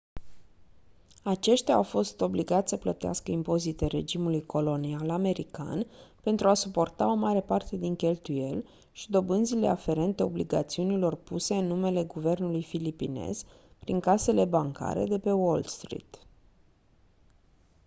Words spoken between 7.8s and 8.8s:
cheltuieli